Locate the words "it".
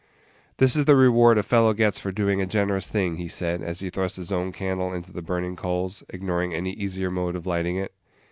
7.75-7.93